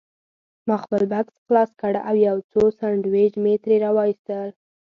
[0.67, 4.49] ما خپل بکس خلاص کړ او یو څو سنډوېچ مې ترې راوایستل.